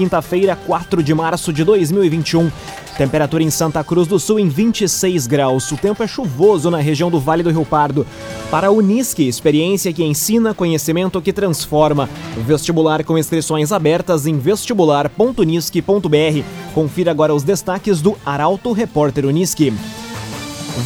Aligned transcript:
quinta-feira, 0.00 0.56
4 0.56 1.02
de 1.02 1.12
março 1.12 1.52
de 1.52 1.62
2021. 1.62 2.50
Temperatura 2.96 3.42
em 3.42 3.50
Santa 3.50 3.84
Cruz 3.84 4.08
do 4.08 4.18
Sul 4.18 4.40
em 4.40 4.48
26 4.48 5.26
graus. 5.26 5.70
O 5.70 5.76
tempo 5.76 6.02
é 6.02 6.06
chuvoso 6.06 6.70
na 6.70 6.78
região 6.78 7.10
do 7.10 7.20
Vale 7.20 7.42
do 7.42 7.50
Rio 7.50 7.66
Pardo. 7.66 8.06
Para 8.50 8.68
a 8.68 8.70
Unisque, 8.70 9.28
experiência 9.28 9.92
que 9.92 10.02
ensina, 10.02 10.54
conhecimento 10.54 11.20
que 11.20 11.34
transforma. 11.34 12.08
Vestibular 12.46 13.04
com 13.04 13.18
inscrições 13.18 13.72
abertas 13.72 14.26
em 14.26 14.38
vestibular.unisque.br. 14.38 16.44
Confira 16.72 17.10
agora 17.10 17.34
os 17.34 17.42
destaques 17.42 18.00
do 18.00 18.16
Arauto 18.24 18.72
Repórter 18.72 19.26
Unisque. 19.26 19.70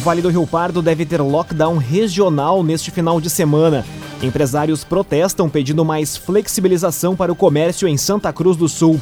Vale 0.03 0.21
do 0.21 0.27
Rio 0.27 0.45
Pardo 0.45 0.81
deve 0.81 1.05
ter 1.05 1.21
lockdown 1.21 1.77
regional 1.77 2.61
neste 2.61 2.91
final 2.91 3.21
de 3.21 3.29
semana. 3.29 3.85
Empresários 4.25 4.83
protestam 4.83 5.49
pedindo 5.49 5.85
mais 5.85 6.17
flexibilização 6.17 7.15
para 7.15 7.31
o 7.31 7.35
comércio 7.35 7.87
em 7.87 7.95
Santa 7.97 8.33
Cruz 8.33 8.57
do 8.57 8.67
Sul. 8.67 8.99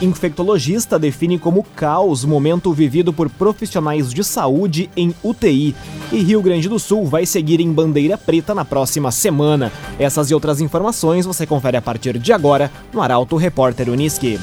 Infectologista 0.00 0.98
define 0.98 1.38
como 1.38 1.62
caos 1.62 2.24
o 2.24 2.28
momento 2.28 2.72
vivido 2.72 3.12
por 3.12 3.28
profissionais 3.28 4.12
de 4.12 4.24
saúde 4.24 4.90
em 4.96 5.14
UTI. 5.22 5.74
E 6.10 6.22
Rio 6.22 6.40
Grande 6.40 6.68
do 6.68 6.78
Sul 6.78 7.06
vai 7.06 7.26
seguir 7.26 7.60
em 7.60 7.70
bandeira 7.70 8.16
preta 8.16 8.54
na 8.54 8.64
próxima 8.64 9.10
semana. 9.10 9.70
Essas 9.98 10.30
e 10.30 10.34
outras 10.34 10.60
informações 10.60 11.26
você 11.26 11.46
confere 11.46 11.76
a 11.76 11.82
partir 11.82 12.18
de 12.18 12.32
agora 12.32 12.70
no 12.92 13.02
Arauto 13.02 13.36
Repórter 13.36 13.90
Uniski. 13.90 14.38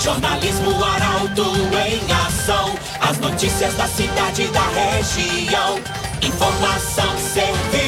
Jornalismo 0.00 0.84
Arauto 0.84 1.42
em 1.42 2.12
ação. 2.26 2.74
As 3.00 3.18
notícias 3.18 3.74
da 3.74 3.86
cidade 3.86 4.42
e 4.42 4.48
da 4.48 4.66
região. 4.68 5.78
Informação, 6.22 7.18
serviço. 7.18 7.83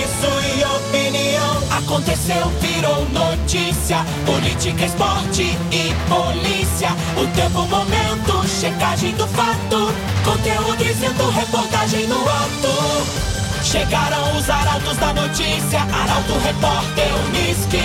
Aconteceu, 1.76 2.48
virou 2.62 3.04
notícia. 3.10 3.98
Política, 4.24 4.86
esporte 4.86 5.42
e 5.42 5.92
polícia. 6.08 6.88
O 7.20 7.26
tempo, 7.36 7.66
momento, 7.68 8.48
checagem 8.48 9.12
do 9.14 9.27
fato. 9.27 9.92
Conteúdo 10.24 10.83
dizendo, 10.83 11.28
reportagem 11.28 12.06
no 12.06 12.16
ato. 12.16 13.62
Chegaram 13.62 14.38
os 14.38 14.48
arautos 14.48 14.96
da 14.96 15.12
notícia. 15.12 15.80
Arauto, 15.83 16.33
repórter, 16.42 17.08
Uniski. 17.28 17.77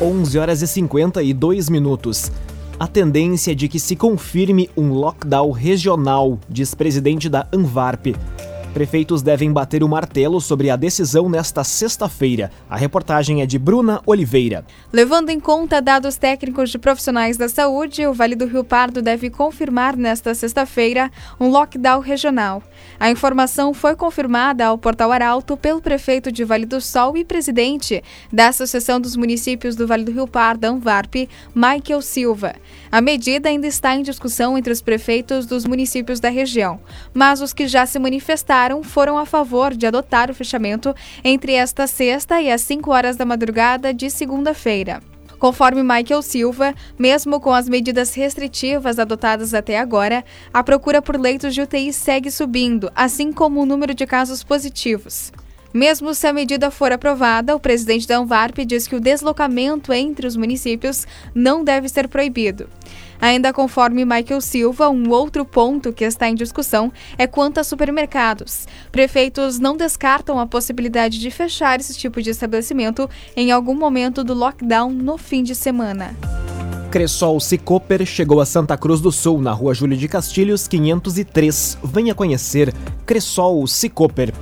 11 0.00 0.38
horas 0.38 0.62
e 0.62 0.66
52 0.68 1.68
minutos. 1.68 2.30
A 2.78 2.86
tendência 2.86 3.50
é 3.50 3.54
de 3.54 3.66
que 3.66 3.80
se 3.80 3.96
confirme 3.96 4.70
um 4.76 4.92
lockdown 4.92 5.50
regional, 5.50 6.38
diz 6.48 6.72
presidente 6.72 7.28
da 7.28 7.48
Anvarp. 7.52 8.14
Prefeitos 8.76 9.22
devem 9.22 9.50
bater 9.50 9.82
o 9.82 9.88
martelo 9.88 10.38
sobre 10.38 10.68
a 10.68 10.76
decisão 10.76 11.30
nesta 11.30 11.64
sexta-feira. 11.64 12.50
A 12.68 12.76
reportagem 12.76 13.40
é 13.40 13.46
de 13.46 13.58
Bruna 13.58 14.02
Oliveira. 14.04 14.66
Levando 14.92 15.30
em 15.30 15.40
conta 15.40 15.80
dados 15.80 16.18
técnicos 16.18 16.68
de 16.68 16.78
profissionais 16.78 17.38
da 17.38 17.48
saúde, 17.48 18.06
o 18.06 18.12
Vale 18.12 18.34
do 18.34 18.44
Rio 18.44 18.62
Pardo 18.62 19.00
deve 19.00 19.30
confirmar 19.30 19.96
nesta 19.96 20.34
sexta-feira 20.34 21.10
um 21.40 21.48
lockdown 21.48 22.00
regional. 22.00 22.62
A 23.00 23.10
informação 23.10 23.72
foi 23.72 23.96
confirmada 23.96 24.66
ao 24.66 24.76
Portal 24.76 25.10
Arauto 25.10 25.56
pelo 25.56 25.80
prefeito 25.80 26.30
de 26.30 26.44
Vale 26.44 26.66
do 26.66 26.78
Sol 26.78 27.16
e 27.16 27.24
presidente 27.24 28.04
da 28.30 28.48
Associação 28.48 29.00
dos 29.00 29.16
Municípios 29.16 29.74
do 29.74 29.86
Vale 29.86 30.04
do 30.04 30.12
Rio 30.12 30.28
Pardo, 30.28 30.66
Anvarp, 30.66 31.14
Michael 31.54 32.02
Silva. 32.02 32.54
A 32.92 33.00
medida 33.00 33.48
ainda 33.48 33.66
está 33.66 33.96
em 33.96 34.02
discussão 34.02 34.58
entre 34.58 34.70
os 34.70 34.82
prefeitos 34.82 35.46
dos 35.46 35.64
municípios 35.64 36.20
da 36.20 36.28
região, 36.28 36.78
mas 37.14 37.40
os 37.40 37.54
que 37.54 37.66
já 37.66 37.86
se 37.86 37.98
manifestaram 37.98 38.65
foram 38.82 39.18
a 39.18 39.26
favor 39.26 39.74
de 39.74 39.86
adotar 39.86 40.30
o 40.30 40.34
fechamento 40.34 40.94
entre 41.22 41.52
esta 41.52 41.86
sexta 41.86 42.40
e 42.40 42.50
as 42.50 42.60
5 42.62 42.90
horas 42.90 43.16
da 43.16 43.24
madrugada 43.24 43.92
de 43.92 44.10
segunda-feira. 44.10 45.02
Conforme 45.38 45.82
Michael 45.82 46.22
Silva, 46.22 46.74
mesmo 46.98 47.38
com 47.40 47.52
as 47.52 47.68
medidas 47.68 48.14
restritivas 48.14 48.98
adotadas 48.98 49.52
até 49.52 49.78
agora, 49.78 50.24
a 50.52 50.62
procura 50.62 51.02
por 51.02 51.20
leitos 51.20 51.54
de 51.54 51.60
UTI 51.60 51.92
segue 51.92 52.30
subindo, 52.30 52.90
assim 52.94 53.32
como 53.32 53.60
o 53.60 53.66
número 53.66 53.94
de 53.94 54.06
casos 54.06 54.42
positivos. 54.42 55.32
Mesmo 55.74 56.14
se 56.14 56.26
a 56.26 56.32
medida 56.32 56.70
for 56.70 56.90
aprovada, 56.90 57.54
o 57.54 57.60
presidente 57.60 58.08
da 58.08 58.16
Anvarp 58.16 58.56
diz 58.60 58.88
que 58.88 58.96
o 58.96 59.00
deslocamento 59.00 59.92
entre 59.92 60.26
os 60.26 60.34
municípios 60.34 61.06
não 61.34 61.62
deve 61.62 61.86
ser 61.90 62.08
proibido. 62.08 62.66
Ainda 63.20 63.52
conforme 63.52 64.04
Michael 64.04 64.40
Silva, 64.40 64.88
um 64.88 65.10
outro 65.10 65.44
ponto 65.44 65.92
que 65.92 66.04
está 66.04 66.28
em 66.28 66.34
discussão 66.34 66.92
é 67.16 67.26
quanto 67.26 67.58
a 67.58 67.64
supermercados. 67.64 68.66
Prefeitos 68.92 69.58
não 69.58 69.76
descartam 69.76 70.38
a 70.38 70.46
possibilidade 70.46 71.18
de 71.18 71.30
fechar 71.30 71.80
esse 71.80 71.94
tipo 71.94 72.22
de 72.22 72.30
estabelecimento 72.30 73.08
em 73.36 73.50
algum 73.50 73.74
momento 73.74 74.22
do 74.22 74.34
lockdown 74.34 74.90
no 74.90 75.16
fim 75.18 75.42
de 75.42 75.54
semana. 75.54 76.14
Cressol 76.90 77.38
Cicoper 77.40 78.06
chegou 78.06 78.40
a 78.40 78.46
Santa 78.46 78.76
Cruz 78.76 79.00
do 79.00 79.12
Sul, 79.12 79.40
na 79.42 79.52
rua 79.52 79.74
Júlio 79.74 79.98
de 79.98 80.08
Castilhos, 80.08 80.66
503. 80.66 81.78
Venha 81.84 82.14
conhecer 82.14 82.72
Cressol 83.04 83.66
Cicoper. 83.66 84.32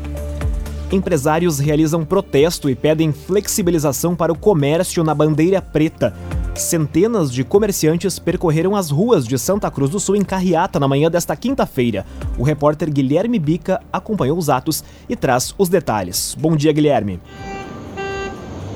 Empresários 0.92 1.58
realizam 1.58 2.04
protesto 2.04 2.70
e 2.70 2.74
pedem 2.74 3.12
flexibilização 3.12 4.14
para 4.14 4.32
o 4.32 4.38
comércio 4.38 5.02
na 5.02 5.14
bandeira 5.14 5.60
preta. 5.60 6.14
Centenas 6.56 7.32
de 7.32 7.42
comerciantes 7.42 8.18
percorreram 8.18 8.76
as 8.76 8.90
ruas 8.90 9.26
de 9.26 9.36
Santa 9.38 9.70
Cruz 9.70 9.90
do 9.90 9.98
Sul 9.98 10.14
em 10.14 10.22
carreata 10.22 10.78
na 10.78 10.86
manhã 10.86 11.10
desta 11.10 11.34
quinta-feira. 11.34 12.06
O 12.38 12.44
repórter 12.44 12.90
Guilherme 12.92 13.38
Bica 13.38 13.80
acompanhou 13.92 14.38
os 14.38 14.48
atos 14.48 14.84
e 15.08 15.16
traz 15.16 15.52
os 15.58 15.68
detalhes. 15.68 16.36
Bom 16.38 16.56
dia, 16.56 16.72
Guilherme. 16.72 17.20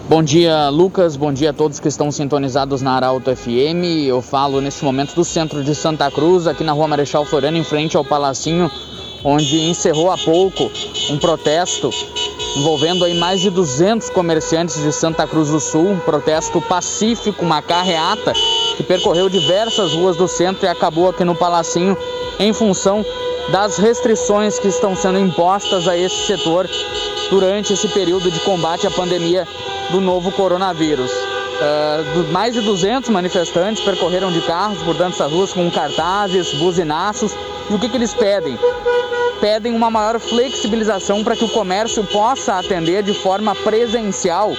Bom 0.08 0.22
dia, 0.22 0.70
Lucas. 0.70 1.16
Bom 1.16 1.32
dia 1.32 1.50
a 1.50 1.52
todos 1.52 1.78
que 1.78 1.86
estão 1.86 2.10
sintonizados 2.10 2.82
na 2.82 2.92
Arauto 2.92 3.34
FM. 3.34 4.06
Eu 4.06 4.22
falo 4.22 4.60
nesse 4.60 4.84
momento 4.84 5.14
do 5.14 5.24
centro 5.24 5.62
de 5.62 5.74
Santa 5.74 6.10
Cruz, 6.10 6.46
aqui 6.46 6.64
na 6.64 6.72
Rua 6.72 6.88
Marechal 6.88 7.24
Floriano, 7.24 7.58
em 7.58 7.64
frente 7.64 7.96
ao 7.96 8.04
Palacinho, 8.04 8.70
onde 9.22 9.60
encerrou 9.68 10.10
há 10.10 10.18
pouco 10.18 10.70
um 11.10 11.18
protesto 11.18 11.90
envolvendo 12.58 13.04
aí 13.04 13.14
mais 13.14 13.40
de 13.40 13.50
200 13.50 14.10
comerciantes 14.10 14.82
de 14.82 14.92
Santa 14.92 15.26
Cruz 15.26 15.48
do 15.48 15.60
Sul, 15.60 15.90
um 15.90 15.98
protesto 16.00 16.60
pacífico, 16.60 17.44
uma 17.44 17.62
carreata 17.62 18.32
que 18.76 18.82
percorreu 18.82 19.28
diversas 19.28 19.92
ruas 19.92 20.16
do 20.16 20.26
centro 20.26 20.66
e 20.66 20.68
acabou 20.68 21.08
aqui 21.08 21.24
no 21.24 21.36
Palacinho 21.36 21.96
em 22.38 22.52
função 22.52 23.04
das 23.50 23.78
restrições 23.78 24.58
que 24.58 24.68
estão 24.68 24.96
sendo 24.96 25.18
impostas 25.18 25.86
a 25.86 25.96
esse 25.96 26.26
setor 26.26 26.68
durante 27.30 27.72
esse 27.72 27.88
período 27.88 28.30
de 28.30 28.40
combate 28.40 28.86
à 28.86 28.90
pandemia 28.90 29.46
do 29.90 30.00
novo 30.00 30.32
coronavírus. 30.32 31.10
Uh, 31.10 32.32
mais 32.32 32.54
de 32.54 32.60
200 32.60 33.10
manifestantes 33.10 33.82
percorreram 33.82 34.30
de 34.30 34.40
carros 34.42 34.78
por 34.82 34.94
dentro 34.94 35.12
dessas 35.12 35.32
ruas 35.32 35.52
com 35.52 35.70
cartazes, 35.70 36.52
buzinaços. 36.54 37.32
E 37.70 37.74
o 37.74 37.78
que, 37.78 37.88
que 37.88 37.96
eles 37.96 38.14
pedem? 38.14 38.58
pedem 39.40 39.74
uma 39.74 39.90
maior 39.90 40.18
flexibilização 40.18 41.22
para 41.22 41.36
que 41.36 41.44
o 41.44 41.48
comércio 41.48 42.04
possa 42.04 42.54
atender 42.54 43.02
de 43.02 43.14
forma 43.14 43.54
presencial, 43.54 44.52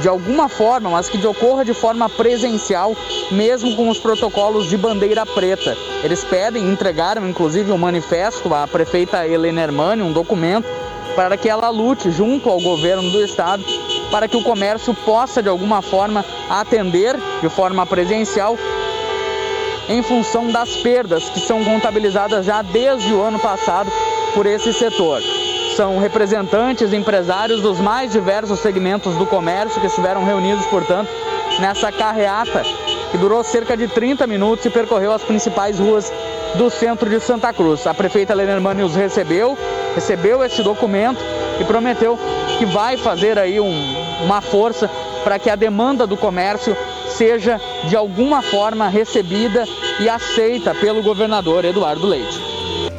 de 0.00 0.08
alguma 0.08 0.48
forma, 0.48 0.90
mas 0.90 1.08
que 1.08 1.24
ocorra 1.26 1.64
de 1.64 1.74
forma 1.74 2.08
presencial, 2.08 2.94
mesmo 3.30 3.74
com 3.76 3.88
os 3.88 3.98
protocolos 3.98 4.68
de 4.68 4.76
bandeira 4.76 5.26
preta. 5.26 5.76
Eles 6.04 6.22
pedem, 6.24 6.68
entregaram 6.68 7.28
inclusive 7.28 7.72
um 7.72 7.78
manifesto 7.78 8.52
à 8.54 8.66
prefeita 8.66 9.26
Helena 9.26 9.62
Hermani, 9.62 10.02
um 10.02 10.12
documento, 10.12 10.68
para 11.16 11.36
que 11.36 11.48
ela 11.48 11.68
lute 11.70 12.10
junto 12.10 12.48
ao 12.48 12.60
governo 12.60 13.10
do 13.10 13.22
estado 13.22 13.64
para 14.10 14.26
que 14.26 14.36
o 14.36 14.42
comércio 14.42 14.92
possa 14.92 15.42
de 15.42 15.48
alguma 15.48 15.80
forma 15.80 16.24
atender 16.48 17.16
de 17.40 17.48
forma 17.48 17.86
presencial 17.86 18.58
em 19.90 20.02
função 20.02 20.52
das 20.52 20.76
perdas 20.76 21.28
que 21.30 21.40
são 21.40 21.64
contabilizadas 21.64 22.46
já 22.46 22.62
desde 22.62 23.12
o 23.12 23.20
ano 23.20 23.40
passado 23.40 23.90
por 24.32 24.46
esse 24.46 24.72
setor. 24.72 25.20
São 25.76 25.98
representantes, 25.98 26.92
empresários 26.92 27.60
dos 27.60 27.80
mais 27.80 28.12
diversos 28.12 28.60
segmentos 28.60 29.16
do 29.16 29.26
comércio 29.26 29.80
que 29.80 29.88
estiveram 29.88 30.24
reunidos, 30.24 30.64
portanto, 30.66 31.10
nessa 31.58 31.90
carreata 31.90 32.62
que 33.10 33.18
durou 33.18 33.42
cerca 33.42 33.76
de 33.76 33.88
30 33.88 34.28
minutos 34.28 34.64
e 34.64 34.70
percorreu 34.70 35.12
as 35.12 35.22
principais 35.22 35.80
ruas 35.80 36.12
do 36.54 36.70
centro 36.70 37.10
de 37.10 37.18
Santa 37.18 37.52
Cruz. 37.52 37.84
A 37.84 37.92
prefeita 37.92 38.32
Helena 38.32 38.84
os 38.84 38.94
recebeu, 38.94 39.58
recebeu 39.96 40.44
esse 40.44 40.62
documento 40.62 41.20
e 41.60 41.64
prometeu 41.64 42.16
que 42.58 42.64
vai 42.64 42.96
fazer 42.96 43.40
aí 43.40 43.58
um, 43.58 43.96
uma 44.22 44.40
força 44.40 44.88
para 45.24 45.38
que 45.38 45.50
a 45.50 45.56
demanda 45.56 46.06
do 46.06 46.16
comércio 46.16 46.76
seja 47.20 47.60
de 47.86 47.94
alguma 47.94 48.40
forma 48.40 48.88
recebida 48.88 49.66
e 50.00 50.08
aceita 50.08 50.74
pelo 50.74 51.02
governador 51.02 51.66
Eduardo 51.66 52.06
Leite. 52.06 52.40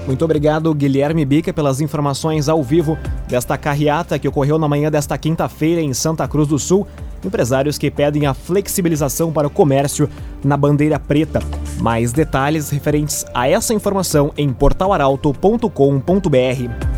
Muito 0.05 0.23
obrigado, 0.23 0.71
Guilherme 0.75 1.25
Bica, 1.25 1.51
pelas 1.51 1.81
informações 1.81 2.47
ao 2.47 2.61
vivo 2.61 2.99
desta 3.27 3.57
carreata 3.57 4.19
que 4.19 4.27
ocorreu 4.27 4.59
na 4.59 4.67
manhã 4.67 4.91
desta 4.91 5.17
quinta-feira 5.17 5.81
em 5.81 5.91
Santa 5.91 6.27
Cruz 6.27 6.47
do 6.47 6.59
Sul. 6.59 6.85
Empresários 7.25 7.79
que 7.79 7.89
pedem 7.89 8.27
a 8.27 8.35
flexibilização 8.35 9.31
para 9.31 9.47
o 9.47 9.49
comércio 9.49 10.07
na 10.43 10.55
bandeira 10.55 10.99
preta. 10.99 11.39
Mais 11.79 12.13
detalhes 12.13 12.69
referentes 12.69 13.25
a 13.33 13.49
essa 13.49 13.73
informação 13.73 14.31
em 14.37 14.53
portalaralto.com.br. 14.53 16.90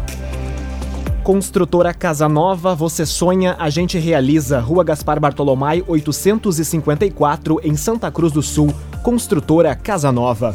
Construtora 1.23 1.93
Casa 1.93 2.27
Nova, 2.27 2.75
você 2.75 3.05
sonha, 3.05 3.55
a 3.57 3.69
gente 3.69 3.97
realiza. 3.97 4.59
Rua 4.59 4.83
Gaspar 4.83 5.21
Bartolomai, 5.21 5.81
854, 5.87 7.61
em 7.63 7.77
Santa 7.77 8.11
Cruz 8.11 8.33
do 8.33 8.41
Sul. 8.41 8.73
Construtora 9.01 9.73
Casa 9.73 10.11
Nova. 10.11 10.53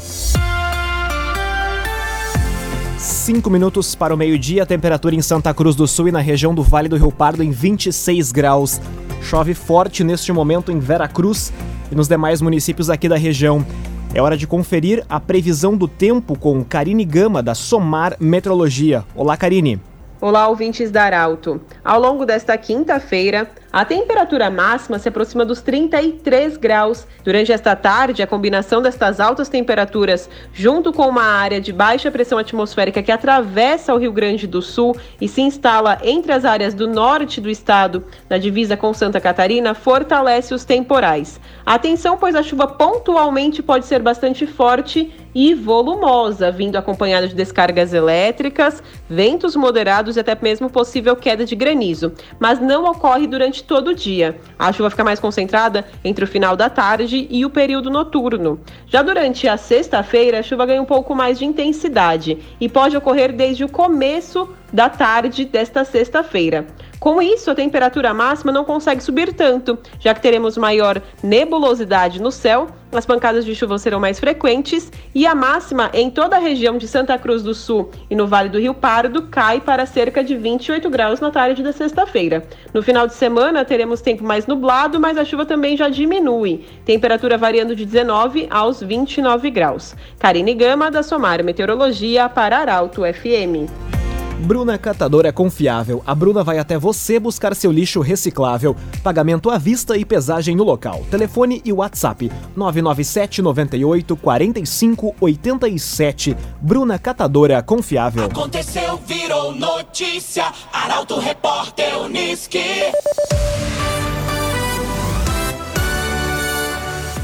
Cinco 2.98 3.48
minutos 3.48 3.94
para 3.94 4.12
o 4.12 4.16
meio-dia, 4.16 4.66
temperatura 4.66 5.14
em 5.14 5.22
Santa 5.22 5.54
Cruz 5.54 5.74
do 5.74 5.88
Sul 5.88 6.08
e 6.08 6.12
na 6.12 6.20
região 6.20 6.54
do 6.54 6.62
Vale 6.62 6.90
do 6.90 6.98
Rio 6.98 7.10
Pardo 7.10 7.42
em 7.42 7.50
26 7.50 8.30
graus. 8.30 8.78
Chove 9.22 9.54
forte 9.54 10.04
neste 10.04 10.30
momento 10.32 10.70
em 10.70 10.78
Vera 10.78 11.08
Cruz 11.08 11.50
e 11.90 11.94
nos 11.94 12.08
demais 12.08 12.42
municípios 12.42 12.90
aqui 12.90 13.08
da 13.08 13.16
região. 13.16 13.64
É 14.12 14.20
hora 14.20 14.36
de 14.36 14.46
conferir 14.46 15.02
a 15.08 15.18
previsão 15.18 15.74
do 15.74 15.88
tempo 15.88 16.38
com 16.38 16.62
Karine 16.62 17.06
Gama, 17.06 17.42
da 17.42 17.54
Somar 17.54 18.18
Metrologia. 18.20 19.02
Olá, 19.14 19.34
Karine. 19.34 19.80
Olá, 20.20 20.48
ouvintes 20.48 20.90
da 20.90 21.04
Arauto. 21.04 21.60
Ao 21.84 22.00
longo 22.00 22.26
desta 22.26 22.58
quinta-feira, 22.58 23.48
a 23.70 23.84
temperatura 23.84 24.50
máxima 24.50 24.98
se 24.98 25.08
aproxima 25.08 25.44
dos 25.44 25.60
33 25.60 26.56
graus. 26.56 27.06
Durante 27.22 27.52
esta 27.52 27.76
tarde, 27.76 28.22
a 28.22 28.26
combinação 28.26 28.80
destas 28.80 29.20
altas 29.20 29.50
temperaturas, 29.50 30.28
junto 30.54 30.90
com 30.90 31.06
uma 31.06 31.22
área 31.22 31.60
de 31.60 31.70
baixa 31.70 32.10
pressão 32.10 32.38
atmosférica 32.38 33.02
que 33.02 33.12
atravessa 33.12 33.92
o 33.92 33.98
Rio 33.98 34.12
Grande 34.12 34.46
do 34.46 34.62
Sul 34.62 34.96
e 35.20 35.28
se 35.28 35.42
instala 35.42 35.98
entre 36.02 36.32
as 36.32 36.46
áreas 36.46 36.72
do 36.72 36.88
norte 36.88 37.42
do 37.42 37.50
estado, 37.50 38.04
na 38.28 38.38
divisa 38.38 38.76
com 38.76 38.94
Santa 38.94 39.20
Catarina, 39.20 39.74
fortalece 39.74 40.54
os 40.54 40.64
temporais. 40.64 41.38
Atenção, 41.66 42.16
pois 42.16 42.34
a 42.34 42.42
chuva 42.42 42.66
pontualmente 42.66 43.62
pode 43.62 43.84
ser 43.84 44.00
bastante 44.00 44.46
forte 44.46 45.12
e 45.34 45.54
volumosa, 45.54 46.50
vindo 46.50 46.76
acompanhada 46.76 47.28
de 47.28 47.34
descargas 47.34 47.92
elétricas, 47.92 48.82
ventos 49.08 49.54
moderados 49.54 50.16
e 50.16 50.20
até 50.20 50.36
mesmo 50.40 50.70
possível 50.70 51.14
queda 51.14 51.44
de 51.44 51.54
granizo, 51.54 52.12
mas 52.40 52.58
não 52.58 52.84
ocorre 52.84 53.26
durante 53.58 53.64
todo 53.64 53.88
o 53.88 53.94
dia. 53.94 54.38
A 54.58 54.72
chuva 54.72 54.90
fica 54.90 55.04
mais 55.04 55.20
concentrada 55.20 55.84
entre 56.04 56.24
o 56.24 56.28
final 56.28 56.56
da 56.56 56.70
tarde 56.70 57.26
e 57.30 57.44
o 57.44 57.50
período 57.50 57.90
noturno. 57.90 58.60
Já 58.86 59.02
durante 59.02 59.48
a 59.48 59.56
sexta-feira, 59.56 60.38
a 60.38 60.42
chuva 60.42 60.66
ganha 60.66 60.82
um 60.82 60.86
pouco 60.86 61.14
mais 61.14 61.38
de 61.38 61.44
intensidade 61.44 62.38
e 62.60 62.68
pode 62.68 62.96
ocorrer 62.96 63.32
desde 63.32 63.64
o 63.64 63.68
começo 63.68 64.48
da 64.72 64.88
tarde 64.88 65.44
desta 65.44 65.84
sexta-feira. 65.84 66.66
Com 66.98 67.22
isso, 67.22 67.50
a 67.50 67.54
temperatura 67.54 68.12
máxima 68.12 68.50
não 68.50 68.64
consegue 68.64 69.02
subir 69.02 69.32
tanto, 69.32 69.78
já 70.00 70.12
que 70.12 70.20
teremos 70.20 70.58
maior 70.58 71.00
nebulosidade 71.22 72.20
no 72.20 72.32
céu, 72.32 72.66
as 72.90 73.06
pancadas 73.06 73.44
de 73.44 73.54
chuva 73.54 73.78
serão 73.78 74.00
mais 74.00 74.18
frequentes 74.18 74.90
e 75.14 75.26
a 75.26 75.34
máxima 75.34 75.90
em 75.92 76.10
toda 76.10 76.36
a 76.36 76.40
região 76.40 76.78
de 76.78 76.88
Santa 76.88 77.18
Cruz 77.18 77.42
do 77.42 77.54
Sul 77.54 77.90
e 78.10 78.16
no 78.16 78.26
Vale 78.26 78.48
do 78.48 78.58
Rio 78.58 78.72
Pardo 78.72 79.24
cai 79.24 79.60
para 79.60 79.84
cerca 79.84 80.24
de 80.24 80.34
28 80.34 80.88
graus 80.88 81.20
na 81.20 81.30
tarde 81.30 81.62
da 81.62 81.72
sexta-feira. 81.72 82.44
No 82.72 82.82
final 82.82 83.06
de 83.06 83.14
semana, 83.14 83.64
teremos 83.64 84.00
tempo 84.00 84.24
mais 84.24 84.46
nublado, 84.46 84.98
mas 84.98 85.18
a 85.18 85.24
chuva 85.24 85.44
também 85.44 85.76
já 85.76 85.88
diminui, 85.88 86.64
temperatura 86.84 87.36
variando 87.36 87.76
de 87.76 87.84
19 87.84 88.48
aos 88.50 88.82
29 88.82 89.50
graus. 89.50 89.94
Karine 90.18 90.54
Gama, 90.54 90.90
da 90.90 91.02
Somar 91.02 91.44
Meteorologia, 91.44 92.28
para 92.28 92.58
Arauto 92.58 93.02
FM. 93.02 93.97
Bruna 94.40 94.78
Catadora 94.78 95.28
é 95.28 95.32
confiável. 95.32 96.02
A 96.06 96.14
Bruna 96.14 96.44
vai 96.44 96.58
até 96.58 96.78
você 96.78 97.18
buscar 97.18 97.54
seu 97.54 97.72
lixo 97.72 98.00
reciclável. 98.00 98.76
Pagamento 99.02 99.50
à 99.50 99.58
vista 99.58 99.96
e 99.96 100.04
pesagem 100.04 100.54
no 100.54 100.64
local. 100.64 101.04
Telefone 101.10 101.60
e 101.64 101.72
WhatsApp 101.72 102.30
997 102.54 103.42
98 103.42 104.16
45 104.16 105.14
87. 105.20 106.36
Bruna 106.60 106.98
Catadora 106.98 107.62
confiável. 107.62 108.24
Aconteceu, 108.24 108.98
virou 109.06 109.52
notícia. 109.54 110.46
Arauto 110.72 111.18
Repórter 111.18 111.98
Uniski. 112.00 112.62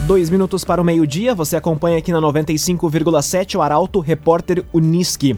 Dois 0.07 0.29
minutos 0.29 0.65
para 0.65 0.83
o 0.83 0.85
meio-dia, 0.85 1.35
você 1.35 1.57
acompanha 1.57 1.97
aqui 1.97 2.13
na 2.13 2.21
95,7 2.21 3.57
o 3.57 3.63
Arauto 3.63 4.01
Repórter 4.01 4.63
Uniski. 4.71 5.35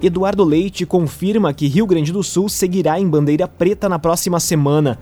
Eduardo 0.00 0.44
Leite 0.44 0.86
confirma 0.86 1.52
que 1.52 1.66
Rio 1.66 1.84
Grande 1.84 2.12
do 2.12 2.22
Sul 2.22 2.48
seguirá 2.48 3.00
em 3.00 3.08
bandeira 3.08 3.48
preta 3.48 3.88
na 3.88 3.98
próxima 3.98 4.38
semana. 4.38 4.96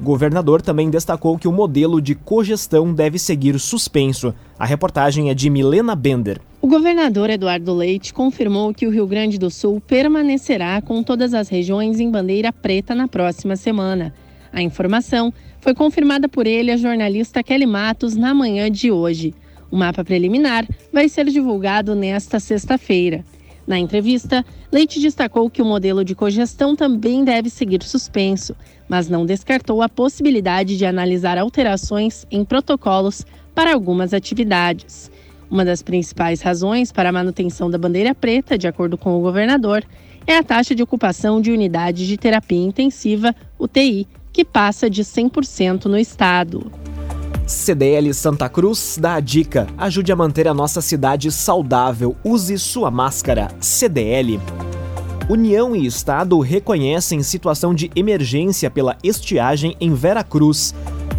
O 0.00 0.04
governador 0.04 0.62
também 0.62 0.88
destacou 0.88 1.36
que 1.36 1.48
o 1.48 1.52
modelo 1.52 2.00
de 2.00 2.14
cogestão 2.14 2.94
deve 2.94 3.18
seguir 3.18 3.58
suspenso. 3.58 4.32
A 4.56 4.64
reportagem 4.64 5.30
é 5.30 5.34
de 5.34 5.50
Milena 5.50 5.96
Bender. 5.96 6.40
O 6.62 6.68
governador 6.68 7.28
Eduardo 7.28 7.74
Leite 7.74 8.14
confirmou 8.14 8.72
que 8.72 8.86
o 8.86 8.90
Rio 8.90 9.06
Grande 9.06 9.36
do 9.36 9.50
Sul 9.50 9.82
permanecerá 9.84 10.80
com 10.80 11.02
todas 11.02 11.34
as 11.34 11.48
regiões 11.48 11.98
em 11.98 12.08
bandeira 12.08 12.52
preta 12.52 12.94
na 12.94 13.08
próxima 13.08 13.56
semana. 13.56 14.14
A 14.52 14.62
informação 14.62 15.34
foi 15.60 15.74
confirmada 15.74 16.28
por 16.28 16.46
ele 16.46 16.70
a 16.70 16.76
jornalista 16.76 17.42
Kelly 17.42 17.66
Matos 17.66 18.14
na 18.14 18.32
manhã 18.32 18.70
de 18.70 18.92
hoje. 18.92 19.34
O 19.72 19.76
mapa 19.76 20.04
preliminar 20.04 20.68
vai 20.92 21.08
ser 21.08 21.24
divulgado 21.26 21.96
nesta 21.96 22.38
sexta-feira. 22.38 23.24
Na 23.66 23.78
entrevista, 23.78 24.44
Leite 24.70 25.00
destacou 25.00 25.50
que 25.50 25.60
o 25.60 25.64
modelo 25.64 26.04
de 26.04 26.14
cogestão 26.14 26.76
também 26.76 27.24
deve 27.24 27.50
seguir 27.50 27.82
suspenso, 27.82 28.54
mas 28.88 29.08
não 29.08 29.26
descartou 29.26 29.82
a 29.82 29.88
possibilidade 29.88 30.76
de 30.76 30.86
analisar 30.86 31.36
alterações 31.36 32.24
em 32.30 32.44
protocolos 32.44 33.26
para 33.54 33.74
algumas 33.74 34.14
atividades. 34.14 35.10
Uma 35.50 35.64
das 35.64 35.82
principais 35.82 36.40
razões 36.40 36.92
para 36.92 37.08
a 37.08 37.12
manutenção 37.12 37.68
da 37.68 37.78
bandeira 37.78 38.14
preta, 38.14 38.56
de 38.56 38.68
acordo 38.68 38.96
com 38.96 39.16
o 39.16 39.20
governador, 39.20 39.84
é 40.26 40.36
a 40.36 40.42
taxa 40.42 40.74
de 40.74 40.82
ocupação 40.82 41.40
de 41.40 41.50
unidades 41.50 42.06
de 42.06 42.16
terapia 42.16 42.64
intensiva, 42.64 43.34
UTI, 43.58 44.06
que 44.32 44.44
passa 44.44 44.90
de 44.90 45.02
100% 45.02 45.86
no 45.86 45.98
estado. 45.98 46.70
CDL 47.46 48.12
Santa 48.12 48.48
Cruz 48.48 48.98
dá 49.00 49.14
a 49.14 49.20
dica: 49.20 49.68
ajude 49.78 50.10
a 50.10 50.16
manter 50.16 50.48
a 50.48 50.54
nossa 50.54 50.80
cidade 50.80 51.30
saudável. 51.30 52.16
Use 52.24 52.58
sua 52.58 52.90
máscara. 52.90 53.48
CDL. 53.60 54.40
União 55.28 55.74
e 55.74 55.86
Estado 55.86 56.38
reconhecem 56.40 57.22
situação 57.22 57.72
de 57.72 57.88
emergência 57.94 58.68
pela 58.68 58.98
estiagem 59.02 59.76
em 59.80 59.94
Vera 59.94 60.24
Cruz. 60.24 60.74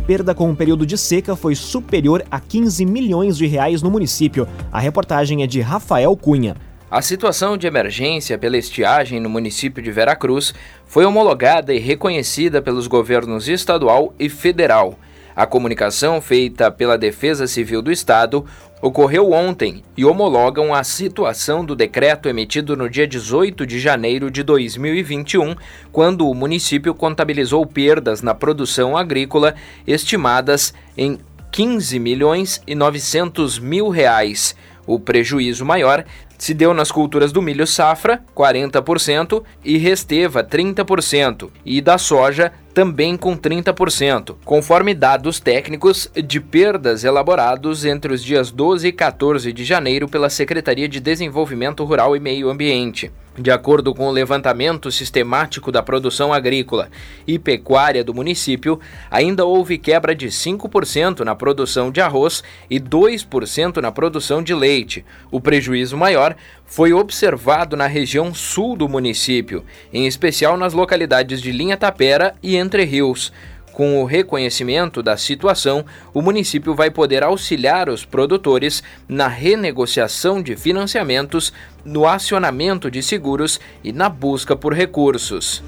Perda 0.06 0.36
com 0.36 0.52
o 0.52 0.56
período 0.56 0.86
de 0.86 0.98
seca 0.98 1.34
foi 1.34 1.56
superior 1.56 2.24
a 2.30 2.42
15 2.42 2.86
milhões 2.86 3.38
de 3.38 3.48
reais 3.48 3.82
no 3.82 3.90
município. 3.90 4.48
A 4.70 4.80
reportagem 4.80 5.44
é 5.44 5.48
de 5.48 5.62
Rafael 5.62 6.16
Cunha. 6.18 6.58
A 6.92 7.02
situação 7.02 7.58
de 7.58 7.68
emergência 7.68 8.38
pela 8.38 8.58
estiagem 8.58 9.20
no 9.20 9.30
município 9.30 9.82
de 9.82 9.92
Veracruz 9.92 10.54
foi 10.86 11.06
homologada 11.06 11.74
e 11.74 11.80
reconhecida 11.80 12.62
pelos 12.62 12.88
governos 12.88 13.48
estadual 13.48 14.14
e 14.20 14.30
federal. 14.30 14.98
A 15.38 15.46
comunicação 15.46 16.20
feita 16.20 16.72
pela 16.72 16.98
Defesa 16.98 17.46
Civil 17.46 17.80
do 17.80 17.92
Estado 17.92 18.44
ocorreu 18.82 19.34
ontem 19.34 19.84
e 19.96 20.04
homologam 20.04 20.74
a 20.74 20.84
situação 20.84 21.64
do 21.64 21.76
decreto 21.76 22.28
emitido 22.28 22.76
no 22.76 22.90
dia 22.90 23.06
18 23.06 23.64
de 23.64 23.80
janeiro 23.80 24.32
de 24.32 24.42
2021, 24.42 25.54
quando 25.92 26.28
o 26.28 26.34
município 26.34 26.92
contabilizou 26.96 27.64
perdas 27.68 28.24
na 28.24 28.34
produção 28.34 28.98
agrícola 28.98 29.54
estimadas 29.86 30.74
em 30.98 31.20
15 31.52 32.00
milhões 32.00 32.60
e 32.66 32.74
900 32.74 33.60
mil 33.60 33.90
reais. 33.90 34.56
O 34.88 35.00
prejuízo 35.00 35.64
maior 35.64 36.04
se 36.36 36.54
deu 36.54 36.74
nas 36.74 36.92
culturas 36.92 37.32
do 37.32 37.42
milho 37.44 37.68
safra, 37.68 38.24
40%, 38.36 39.44
e 39.64 39.78
resteva, 39.78 40.44
30%, 40.44 41.50
e 41.66 41.82
da 41.82 41.98
soja, 41.98 42.54
também 42.78 43.18
com 43.18 43.36
30%, 43.36 44.36
conforme 44.46 44.94
dados 44.94 45.40
técnicos 45.40 46.08
de 46.14 46.40
perdas 46.40 47.04
elaborados 47.04 47.84
entre 47.84 48.14
os 48.14 48.24
dias 48.24 48.52
12 48.52 48.90
e 48.90 48.92
14 48.92 49.52
de 49.52 49.66
janeiro 49.66 50.08
pela 50.08 50.30
Secretaria 50.30 50.88
de 50.88 51.00
Desenvolvimento 51.00 51.84
Rural 51.84 52.16
e 52.16 52.20
Meio 52.20 52.52
Ambiente. 52.52 53.12
De 53.40 53.52
acordo 53.52 53.94
com 53.94 54.08
o 54.08 54.12
levantamento 54.12 54.90
sistemático 54.90 55.72
da 55.72 55.84
produção 55.84 56.34
agrícola 56.34 56.90
e 57.28 57.38
pecuária 57.38 58.04
do 58.04 58.12
município, 58.12 58.80
ainda 59.12 59.46
houve 59.46 59.78
quebra 59.78 60.16
de 60.16 60.26
5% 60.28 61.20
na 61.20 61.36
produção 61.36 61.92
de 61.92 62.02
arroz 62.02 62.44
e 62.68 62.80
2% 62.80 63.78
na 63.78 63.92
produção 63.92 64.42
de 64.42 64.56
leite. 64.56 65.06
O 65.30 65.40
prejuízo 65.40 65.96
maior 65.96 66.36
foi 66.66 66.94
observado 66.94 67.78
na 67.78 67.86
região 67.86 68.34
sul 68.34 68.76
do 68.76 68.90
município, 68.90 69.64
em 69.94 70.08
especial 70.08 70.58
nas 70.58 70.74
localidades 70.74 71.40
de 71.40 71.52
Linha 71.52 71.78
Tapera 71.78 72.34
e 72.42 72.56
Entre 72.56 72.84
Rios. 72.86 73.32
Com 73.78 74.02
o 74.02 74.06
reconhecimento 74.06 75.04
da 75.04 75.16
situação, 75.18 75.86
o 76.12 76.20
município 76.20 76.74
vai 76.74 76.90
poder 76.90 77.22
auxiliar 77.22 77.90
os 77.90 78.04
produtores 78.04 78.82
na 79.08 79.28
renegociação 79.28 80.42
de 80.42 80.56
financiamentos, 80.56 81.54
no 81.86 82.08
acionamento 82.08 82.90
de 82.90 83.04
seguros 83.04 83.60
e 83.84 83.94
na 83.94 84.10
busca 84.10 84.56
por 84.56 84.74
recursos. 84.74 85.62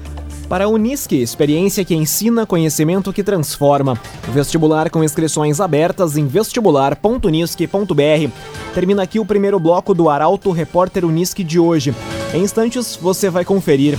Para 0.48 0.64
a 0.64 0.68
Unisque, 0.68 1.22
experiência 1.22 1.84
que 1.84 1.94
ensina, 1.94 2.44
conhecimento 2.44 3.12
que 3.12 3.22
transforma. 3.22 3.96
Vestibular 4.32 4.90
com 4.90 5.04
inscrições 5.04 5.60
abertas 5.60 6.16
em 6.16 6.26
vestibular.unisque.br. 6.26 8.32
Termina 8.74 9.04
aqui 9.04 9.20
o 9.20 9.24
primeiro 9.24 9.60
bloco 9.60 9.94
do 9.94 10.08
Arauto 10.08 10.50
Repórter 10.50 11.04
Unisque 11.04 11.44
de 11.44 11.60
hoje. 11.60 11.94
Em 12.34 12.42
instantes, 12.42 12.98
você 13.00 13.30
vai 13.30 13.44
conferir. 13.44 13.96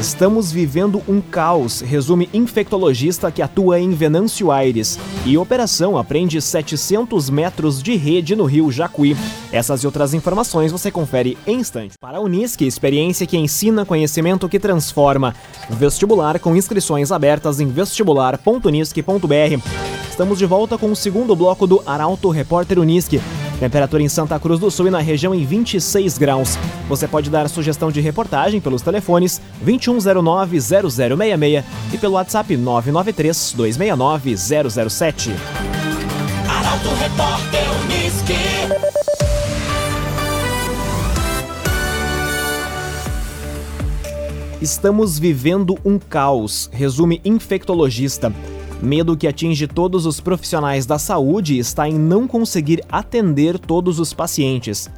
Estamos 0.00 0.50
vivendo 0.50 1.02
um 1.06 1.20
caos, 1.20 1.82
resume 1.82 2.26
infectologista 2.32 3.30
que 3.30 3.42
atua 3.42 3.78
em 3.78 3.90
Venâncio 3.90 4.50
Aires. 4.50 4.98
E 5.26 5.36
operação 5.36 5.98
aprende 5.98 6.40
700 6.40 7.28
metros 7.28 7.82
de 7.82 7.96
rede 7.96 8.34
no 8.34 8.46
rio 8.46 8.72
Jacuí. 8.72 9.14
Essas 9.52 9.82
e 9.82 9.86
outras 9.86 10.14
informações 10.14 10.72
você 10.72 10.90
confere 10.90 11.36
em 11.46 11.60
instante. 11.60 11.98
Para 12.00 12.16
a 12.16 12.20
Unisque, 12.22 12.66
experiência 12.66 13.26
que 13.26 13.36
ensina 13.36 13.84
conhecimento 13.84 14.48
que 14.48 14.58
transforma. 14.58 15.34
Vestibular 15.68 16.38
com 16.38 16.56
inscrições 16.56 17.12
abertas 17.12 17.60
em 17.60 17.66
vestibular.unisque.br. 17.66 19.62
Estamos 20.08 20.38
de 20.38 20.46
volta 20.46 20.78
com 20.78 20.90
o 20.90 20.96
segundo 20.96 21.36
bloco 21.36 21.66
do 21.66 21.82
Arauto 21.84 22.30
Repórter 22.30 22.78
Unisque. 22.78 23.20
Temperatura 23.60 24.02
em 24.02 24.08
Santa 24.08 24.40
Cruz 24.40 24.58
do 24.58 24.70
Sul 24.70 24.86
e 24.86 24.90
na 24.90 25.00
região 25.00 25.34
em 25.34 25.44
26 25.44 26.16
graus. 26.16 26.56
Você 26.88 27.06
pode 27.06 27.28
dar 27.28 27.46
sugestão 27.46 27.92
de 27.92 28.00
reportagem 28.00 28.58
pelos 28.58 28.80
telefones 28.80 29.38
2109-0066 29.62 31.62
e 31.92 31.98
pelo 31.98 32.14
WhatsApp 32.14 32.56
993-269-007. 32.56 35.32
Arauto 36.48 36.88
Repórter 36.94 37.64
Unisque. 37.84 38.32
Estamos 44.62 45.18
vivendo 45.18 45.78
um 45.84 45.98
caos, 45.98 46.70
resume 46.72 47.20
infectologista. 47.24 48.32
Medo 48.82 49.14
que 49.14 49.28
atinge 49.28 49.66
todos 49.66 50.06
os 50.06 50.20
profissionais 50.20 50.86
da 50.86 50.98
saúde 50.98 51.58
está 51.58 51.86
em 51.86 51.98
não 51.98 52.26
conseguir 52.26 52.82
atender 52.90 53.58
todos 53.58 54.00
os 54.00 54.14
pacientes. 54.14 54.88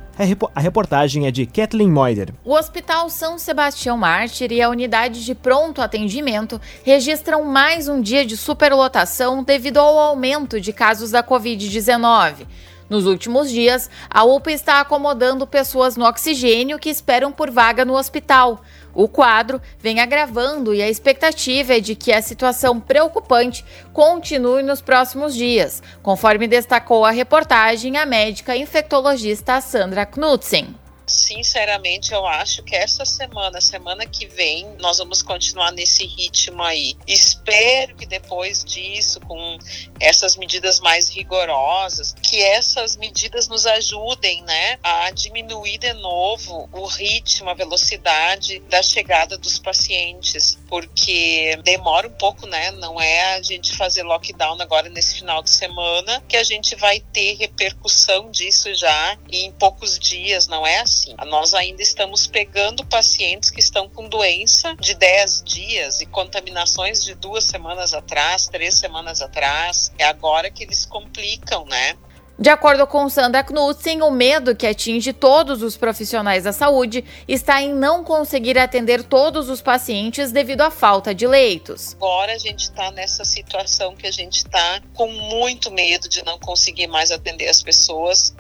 A 0.55 0.61
reportagem 0.61 1.27
é 1.27 1.33
de 1.33 1.47
Kathleen 1.47 1.91
Moider. 1.91 2.33
O 2.45 2.53
Hospital 2.55 3.11
São 3.11 3.39
Sebastião 3.39 3.97
Mártir 3.97 4.53
e 4.53 4.63
a 4.63 4.69
unidade 4.69 5.25
de 5.25 5.35
pronto 5.35 5.83
atendimento 5.83 6.61
registram 6.85 7.43
mais 7.45 7.89
um 7.89 8.01
dia 8.01 8.25
de 8.25 8.37
superlotação 8.37 9.43
devido 9.43 9.79
ao 9.79 9.99
aumento 9.99 10.61
de 10.61 10.73
casos 10.73 11.11
da 11.11 11.25
Covid-19. 11.25 12.47
Nos 12.93 13.07
últimos 13.07 13.51
dias, 13.51 13.89
a 14.11 14.23
UPA 14.23 14.53
está 14.53 14.79
acomodando 14.79 15.47
pessoas 15.47 15.97
no 15.97 16.05
oxigênio 16.05 16.79
que 16.79 16.91
esperam 16.91 17.33
por 17.33 17.51
vaga 17.51 17.87
no 17.87 17.95
hospital. 17.95 18.61
O 18.93 19.09
quadro 19.09 19.63
vem 19.79 19.99
agravando 19.99 20.75
e 20.75 20.83
a 20.83 20.91
expectativa 20.91 21.79
é 21.79 21.81
de 21.81 21.95
que 21.95 22.13
a 22.13 22.21
situação 22.21 22.79
preocupante 22.79 23.65
continue 23.95 24.63
nos 24.63 24.83
próximos 24.83 25.35
dias, 25.35 25.83
conforme 26.03 26.47
destacou 26.47 27.07
a 27.07 27.11
reportagem 27.11 27.97
a 27.97 28.05
médica 28.05 28.55
infectologista 28.55 29.59
Sandra 29.63 30.05
Knudsen 30.05 30.82
sinceramente, 31.13 32.13
eu 32.13 32.27
acho 32.27 32.63
que 32.63 32.75
essa 32.75 33.05
semana, 33.05 33.61
semana 33.61 34.07
que 34.07 34.27
vem, 34.27 34.77
nós 34.81 34.99
vamos 34.99 35.23
continuar 35.23 35.71
nesse 35.73 36.05
ritmo 36.07 36.63
aí. 36.63 36.97
Espero 37.07 37.95
que 37.95 38.07
depois 38.07 38.65
disso, 38.65 39.21
com 39.21 39.59
essas 40.01 40.37
medidas 40.37 40.81
mais 40.81 41.09
rigorosas, 41.09 42.15
que 42.23 42.43
essas 42.43 42.97
medidas 42.97 43.49
nos 43.49 43.67
ajudem, 43.67 44.43
né, 44.43 44.79
a 44.83 45.11
diminuir 45.11 45.79
de 45.79 45.93
novo 45.95 46.69
o 46.73 46.87
ritmo, 46.87 47.51
a 47.51 47.55
velocidade 47.55 48.61
da 48.71 48.83
chegada 48.83 49.37
dos 49.37 49.59
pacientes, 49.59 50.59
porque 50.69 51.59
demora 51.63 52.09
um 52.09 52.13
pouco, 52.13 52.47
né? 52.47 52.71
Não 52.73 53.01
é 53.01 53.35
a 53.35 53.43
gente 53.43 53.77
fazer 53.77 54.03
lockdown 54.03 54.61
agora 54.61 54.89
nesse 54.89 55.17
final 55.17 55.43
de 55.43 55.51
semana 55.51 56.23
que 56.29 56.37
a 56.37 56.45
gente 56.45 56.75
vai 56.77 57.01
ter 57.01 57.35
repercussão 57.35 58.31
disso 58.31 58.73
já 58.75 59.19
em 59.31 59.51
poucos 59.53 59.99
dias, 59.99 60.47
não 60.47 60.67
é? 60.67 60.79
Assim. 61.03 61.17
Nós 61.29 61.53
ainda 61.55 61.83
estamos 61.83 62.27
pegando 62.27 62.85
pacientes 62.87 63.51
que 63.51 63.61
estão 63.61 63.89
com 63.89 64.09
doença 64.09 64.75
de 64.77 64.95
10 64.95 65.43
dias 65.45 66.01
e 66.01 66.07
contaminações 66.07 67.03
de 67.03 67.15
duas 67.15 67.45
semanas 67.45 67.93
atrás, 67.93 68.47
três 68.47 68.75
semanas 68.79 69.21
atrás. 69.21 69.93
É 69.99 70.05
agora 70.05 70.51
que 70.51 70.63
eles 70.63 70.87
complicam, 70.87 71.65
né? 71.67 71.97
De 72.39 72.49
acordo 72.49 72.87
com 72.87 73.09
Sandra 73.09 73.45
Knudsen, 73.45 74.03
o 74.03 74.11
medo 74.11 74.57
que 74.57 74.67
atinge 74.67 75.13
todos 75.13 75.63
os 75.63 75.77
profissionais 75.77 76.45
da 76.45 76.53
saúde 76.53 77.05
está 77.29 77.63
em 77.63 77.73
não 77.73 78.03
conseguir 78.03 78.59
atender 78.59 79.05
todos 79.05 79.49
os 79.49 79.61
pacientes 79.61 80.33
devido 80.33 80.63
à 80.63 80.71
falta 80.71 81.15
de 81.15 81.27
leitos. 81.27 81.95
Agora 81.95 82.33
a 82.33 82.39
gente 82.39 82.63
está 82.63 82.91
nessa 82.91 83.25
situação 83.25 83.95
que 83.95 84.07
a 84.07 84.11
gente 84.11 84.39
está 84.39 84.81
com 84.95 85.07
muito 85.09 85.71
medo 85.71 86.09
de 86.09 86.25
não 86.25 86.39
conseguir 86.39 86.87
mais 86.87 87.13
atender 87.13 87.49
as 87.49 87.63
pessoas. 87.63 88.35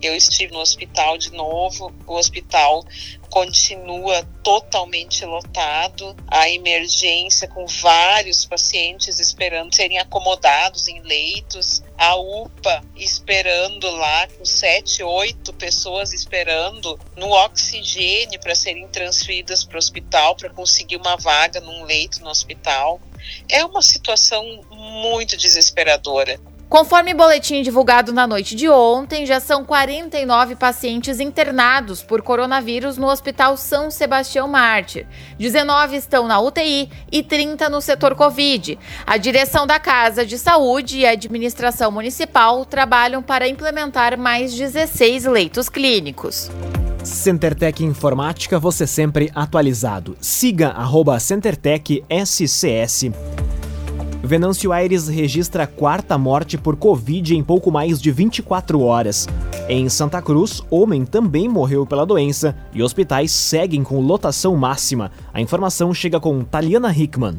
Eu 0.00 0.14
estive 0.14 0.52
no 0.52 0.60
hospital 0.60 1.18
de 1.18 1.32
novo, 1.32 1.92
o 2.06 2.14
hospital 2.14 2.84
continua 3.30 4.24
totalmente 4.42 5.24
lotado, 5.24 6.16
a 6.26 6.48
emergência 6.48 7.46
com 7.48 7.66
vários 7.66 8.46
pacientes 8.46 9.20
esperando 9.20 9.74
serem 9.74 9.98
acomodados 9.98 10.88
em 10.88 11.00
leitos, 11.02 11.82
a 11.96 12.16
UPA 12.16 12.82
esperando 12.96 13.90
lá 13.90 14.26
com 14.28 14.44
sete, 14.44 15.02
oito 15.02 15.52
pessoas 15.52 16.12
esperando 16.12 16.98
no 17.16 17.30
oxigênio 17.30 18.40
para 18.40 18.54
serem 18.54 18.88
transferidas 18.88 19.64
para 19.64 19.76
o 19.76 19.78
hospital 19.78 20.34
para 20.36 20.50
conseguir 20.50 20.96
uma 20.96 21.16
vaga 21.16 21.60
num 21.60 21.84
leito 21.84 22.20
no 22.22 22.30
hospital. 22.30 23.00
É 23.48 23.64
uma 23.64 23.82
situação 23.82 24.62
muito 24.70 25.36
desesperadora. 25.36 26.40
Conforme 26.68 27.14
boletim 27.14 27.62
divulgado 27.62 28.12
na 28.12 28.26
noite 28.26 28.54
de 28.54 28.68
ontem, 28.68 29.24
já 29.24 29.40
são 29.40 29.64
49 29.64 30.54
pacientes 30.54 31.18
internados 31.18 32.02
por 32.02 32.20
coronavírus 32.20 32.98
no 32.98 33.06
Hospital 33.06 33.56
São 33.56 33.90
Sebastião 33.90 34.46
Mártir. 34.46 35.06
19 35.38 35.96
estão 35.96 36.28
na 36.28 36.38
UTI 36.38 36.90
e 37.10 37.22
30 37.22 37.70
no 37.70 37.80
setor 37.80 38.14
Covid. 38.14 38.78
A 39.06 39.16
direção 39.16 39.66
da 39.66 39.80
Casa 39.80 40.26
de 40.26 40.36
Saúde 40.36 40.98
e 40.98 41.06
a 41.06 41.12
administração 41.12 41.90
municipal 41.90 42.66
trabalham 42.66 43.22
para 43.22 43.48
implementar 43.48 44.18
mais 44.18 44.52
16 44.52 45.24
leitos 45.24 45.70
clínicos. 45.70 46.50
CenterTech 47.02 47.82
Informática, 47.82 48.58
você 48.58 48.86
sempre 48.86 49.30
atualizado. 49.34 50.18
Siga 50.20 50.68
arroba 50.68 51.18
CenterTech 51.18 52.04
SCS. 52.10 53.10
Venâncio 54.22 54.72
Aires 54.72 55.06
registra 55.06 55.62
a 55.62 55.66
quarta 55.66 56.18
morte 56.18 56.58
por 56.58 56.76
Covid 56.76 57.36
em 57.36 57.42
pouco 57.42 57.70
mais 57.70 58.00
de 58.00 58.10
24 58.10 58.80
horas. 58.80 59.28
Em 59.68 59.88
Santa 59.88 60.20
Cruz, 60.20 60.60
homem 60.68 61.04
também 61.04 61.48
morreu 61.48 61.86
pela 61.86 62.04
doença 62.04 62.56
e 62.74 62.82
hospitais 62.82 63.30
seguem 63.30 63.84
com 63.84 64.00
lotação 64.00 64.56
máxima. 64.56 65.12
A 65.32 65.40
informação 65.40 65.94
chega 65.94 66.18
com 66.18 66.42
Taliana 66.42 66.92
Hickman. 66.92 67.38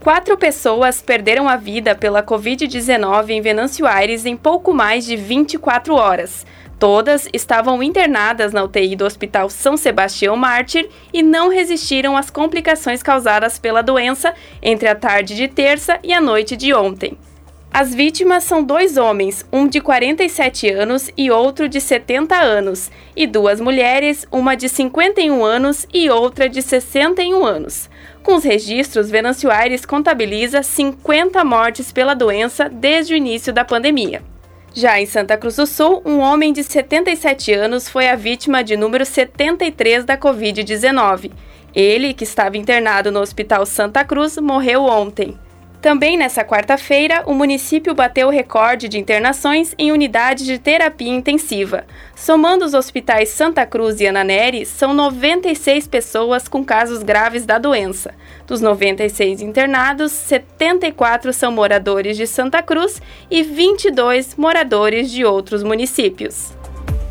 Quatro 0.00 0.36
pessoas 0.36 1.02
perderam 1.02 1.48
a 1.48 1.56
vida 1.56 1.94
pela 1.94 2.22
Covid-19 2.22 3.30
em 3.30 3.40
Venâncio 3.40 3.86
Aires 3.86 4.24
em 4.24 4.36
pouco 4.36 4.72
mais 4.72 5.04
de 5.04 5.16
24 5.16 5.94
horas. 5.94 6.46
Todas 6.82 7.28
estavam 7.32 7.80
internadas 7.80 8.52
na 8.52 8.64
UTI 8.64 8.96
do 8.96 9.04
Hospital 9.04 9.48
São 9.48 9.76
Sebastião 9.76 10.34
Mártir 10.34 10.88
e 11.12 11.22
não 11.22 11.48
resistiram 11.48 12.16
às 12.16 12.28
complicações 12.28 13.04
causadas 13.04 13.56
pela 13.56 13.82
doença 13.82 14.34
entre 14.60 14.88
a 14.88 14.96
tarde 14.96 15.36
de 15.36 15.46
terça 15.46 16.00
e 16.02 16.12
a 16.12 16.20
noite 16.20 16.56
de 16.56 16.74
ontem. 16.74 17.16
As 17.72 17.94
vítimas 17.94 18.42
são 18.42 18.64
dois 18.64 18.96
homens, 18.96 19.46
um 19.52 19.68
de 19.68 19.80
47 19.80 20.70
anos 20.70 21.08
e 21.16 21.30
outro 21.30 21.68
de 21.68 21.80
70 21.80 22.34
anos, 22.34 22.90
e 23.14 23.28
duas 23.28 23.60
mulheres, 23.60 24.26
uma 24.32 24.56
de 24.56 24.68
51 24.68 25.44
anos 25.44 25.86
e 25.94 26.10
outra 26.10 26.48
de 26.48 26.60
61 26.60 27.46
anos. 27.46 27.88
Com 28.24 28.34
os 28.34 28.42
registros, 28.42 29.08
Venâncio 29.08 29.52
Aires 29.52 29.86
contabiliza 29.86 30.64
50 30.64 31.44
mortes 31.44 31.92
pela 31.92 32.14
doença 32.14 32.68
desde 32.68 33.14
o 33.14 33.16
início 33.16 33.52
da 33.52 33.64
pandemia. 33.64 34.31
Já 34.74 34.98
em 34.98 35.04
Santa 35.04 35.36
Cruz 35.36 35.56
do 35.56 35.66
Sul, 35.66 36.00
um 36.02 36.18
homem 36.20 36.50
de 36.50 36.64
77 36.64 37.52
anos 37.52 37.90
foi 37.90 38.08
a 38.08 38.16
vítima 38.16 38.64
de 38.64 38.74
número 38.74 39.04
73 39.04 40.02
da 40.06 40.16
Covid-19. 40.16 41.30
Ele, 41.74 42.14
que 42.14 42.24
estava 42.24 42.56
internado 42.56 43.12
no 43.12 43.20
Hospital 43.20 43.66
Santa 43.66 44.02
Cruz, 44.02 44.38
morreu 44.38 44.84
ontem. 44.84 45.38
Também 45.82 46.16
nessa 46.16 46.44
quarta-feira, 46.44 47.24
o 47.26 47.34
município 47.34 47.92
bateu 47.92 48.28
o 48.28 48.30
recorde 48.30 48.88
de 48.88 49.00
internações 49.00 49.74
em 49.76 49.90
unidades 49.90 50.46
de 50.46 50.56
terapia 50.56 51.10
intensiva. 51.10 51.84
Somando 52.14 52.64
os 52.64 52.72
hospitais 52.72 53.30
Santa 53.30 53.66
Cruz 53.66 54.00
e 54.00 54.06
Ananeri, 54.06 54.64
são 54.64 54.94
96 54.94 55.88
pessoas 55.88 56.46
com 56.46 56.64
casos 56.64 57.02
graves 57.02 57.44
da 57.44 57.58
doença. 57.58 58.14
Dos 58.46 58.60
96 58.60 59.42
internados, 59.42 60.12
74 60.12 61.32
são 61.32 61.50
moradores 61.50 62.16
de 62.16 62.28
Santa 62.28 62.62
Cruz 62.62 63.02
e 63.28 63.42
22 63.42 64.36
moradores 64.36 65.10
de 65.10 65.24
outros 65.24 65.64
municípios. 65.64 66.61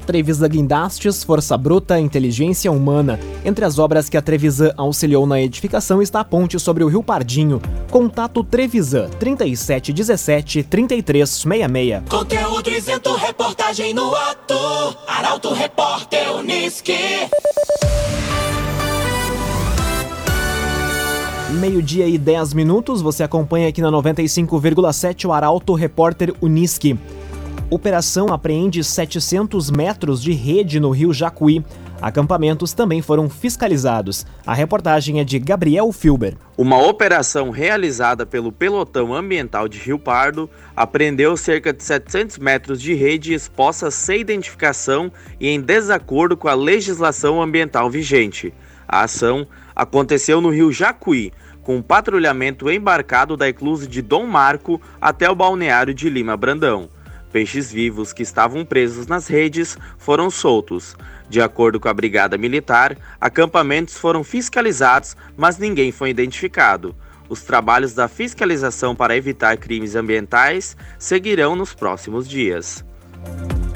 Trevisan 0.01 0.49
Guindastes, 0.49 1.23
Força 1.23 1.57
Bruta, 1.57 1.99
Inteligência 1.99 2.71
Humana. 2.71 3.19
Entre 3.45 3.63
as 3.63 3.79
obras 3.79 4.09
que 4.09 4.17
a 4.17 4.21
Trevisan 4.21 4.73
auxiliou 4.75 5.25
na 5.25 5.39
edificação 5.41 6.01
está 6.01 6.19
a 6.19 6.25
ponte 6.25 6.59
sobre 6.59 6.83
o 6.83 6.87
Rio 6.87 7.03
Pardinho. 7.03 7.61
Contato 7.89 8.43
Trevisan 8.43 9.09
3717 9.19 10.63
3366. 10.63 12.03
Conteúdo 12.09 12.69
isento, 12.69 13.15
reportagem 13.15 13.93
no 13.93 14.13
ato. 14.15 14.53
Arauto 15.07 15.53
Repórter 15.53 16.31
Uniski. 16.35 17.29
Meio-dia 21.59 22.07
e 22.07 22.17
10 22.17 22.53
minutos, 22.53 23.01
você 23.01 23.23
acompanha 23.23 23.67
aqui 23.67 23.81
na 23.81 23.91
95,7 23.91 25.27
o 25.27 25.33
Arauto 25.33 25.73
Repórter 25.73 26.33
Uniski. 26.41 26.97
Operação 27.73 28.33
apreende 28.33 28.83
700 28.83 29.71
metros 29.71 30.21
de 30.21 30.33
rede 30.33 30.77
no 30.77 30.89
rio 30.89 31.13
Jacuí. 31.13 31.63
Acampamentos 32.01 32.73
também 32.73 33.01
foram 33.01 33.29
fiscalizados. 33.29 34.25
A 34.45 34.53
reportagem 34.53 35.21
é 35.21 35.23
de 35.23 35.39
Gabriel 35.39 35.89
Filber. 35.93 36.35
Uma 36.57 36.85
operação 36.85 37.49
realizada 37.49 38.25
pelo 38.25 38.51
Pelotão 38.51 39.15
Ambiental 39.15 39.69
de 39.69 39.79
Rio 39.79 39.97
Pardo 39.97 40.49
apreendeu 40.75 41.37
cerca 41.37 41.71
de 41.71 41.81
700 41.81 42.39
metros 42.39 42.81
de 42.81 42.93
rede 42.93 43.33
exposta 43.33 43.89
sem 43.89 44.19
identificação 44.19 45.09
e 45.39 45.47
em 45.47 45.61
desacordo 45.61 46.35
com 46.35 46.49
a 46.49 46.53
legislação 46.53 47.41
ambiental 47.41 47.89
vigente. 47.89 48.53
A 48.85 49.03
ação 49.03 49.47
aconteceu 49.73 50.41
no 50.41 50.49
rio 50.49 50.73
Jacuí, 50.73 51.31
com 51.63 51.77
um 51.77 51.81
patrulhamento 51.81 52.69
embarcado 52.69 53.37
da 53.37 53.47
eclusa 53.47 53.87
de 53.87 54.01
Dom 54.01 54.25
Marco 54.25 54.81
até 54.99 55.29
o 55.29 55.35
balneário 55.35 55.93
de 55.93 56.09
Lima 56.09 56.35
Brandão. 56.35 56.89
Peixes 57.31 57.71
vivos 57.71 58.11
que 58.11 58.23
estavam 58.23 58.65
presos 58.65 59.07
nas 59.07 59.27
redes 59.27 59.77
foram 59.97 60.29
soltos. 60.29 60.95
De 61.29 61.41
acordo 61.41 61.79
com 61.79 61.87
a 61.87 61.93
Brigada 61.93 62.37
Militar, 62.37 62.97
acampamentos 63.19 63.97
foram 63.97 64.23
fiscalizados, 64.23 65.15
mas 65.37 65.57
ninguém 65.57 65.91
foi 65.91 66.09
identificado. 66.09 66.93
Os 67.29 67.43
trabalhos 67.43 67.93
da 67.93 68.09
fiscalização 68.09 68.93
para 68.93 69.15
evitar 69.15 69.55
crimes 69.57 69.95
ambientais 69.95 70.75
seguirão 70.99 71.55
nos 71.55 71.73
próximos 71.73 72.27
dias. 72.27 72.83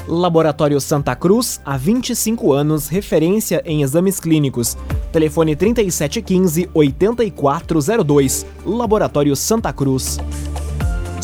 Laboratório 0.08 0.80
Santa 0.80 1.16
Cruz, 1.16 1.60
há 1.66 1.76
25 1.78 2.54
anos, 2.54 2.90
referência 2.90 3.64
em 3.66 3.82
exames 3.82 4.20
clínicos. 4.20 4.78
Telefone 5.12 5.56
3715-8402. 5.56 8.46
Laboratório 8.66 9.36
Santa 9.36 9.74
Cruz. 9.74 10.20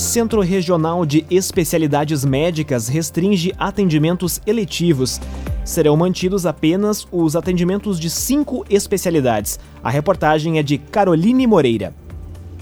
Centro 0.02 0.42
Regional 0.42 1.06
de 1.06 1.24
Especialidades 1.30 2.26
Médicas 2.26 2.88
restringe 2.88 3.54
atendimentos 3.56 4.42
eletivos. 4.48 5.22
Serão 5.64 5.96
mantidos 5.96 6.44
apenas 6.48 7.08
os 7.12 7.36
atendimentos 7.36 8.00
de 8.00 8.10
cinco 8.10 8.66
especialidades. 8.68 9.60
A 9.84 9.92
reportagem 9.92 10.58
é 10.58 10.64
de 10.64 10.80
Caroline 10.80 11.46
Moreira. 11.46 11.94